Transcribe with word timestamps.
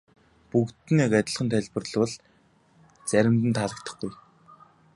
Бүгдэд 0.49 0.87
нь 0.93 1.03
яг 1.05 1.13
адил 1.19 1.47
тайлбарлавал 1.51 2.13
заримд 3.09 3.43
нь 3.49 3.55
таалагдахгүй. 3.57 4.11